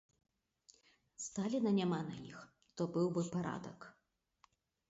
Сталіна 1.25 1.69
няма 1.81 2.01
на 2.09 2.15
іх, 2.31 2.39
то 2.81 2.91
быў 2.97 3.07
бы 3.19 3.23
парадак. 3.37 3.79